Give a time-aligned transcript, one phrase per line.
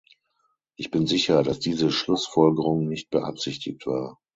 [0.77, 4.17] Ich bin sicher, dass diese Schlussfolgerung nicht beabsichtigt war.